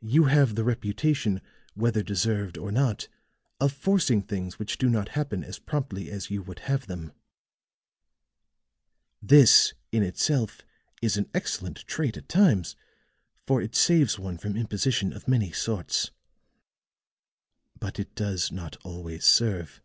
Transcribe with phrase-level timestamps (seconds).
[0.00, 1.42] You have the reputation,
[1.74, 3.08] whether deserved or not,
[3.60, 7.12] of forcing things which do not happen as promptly as you would have them.
[9.20, 10.62] This in itself
[11.02, 12.74] is an excellent trait at times,
[13.46, 16.10] for it saves one from imposition of many sorts.
[17.78, 19.82] But it does not always serve."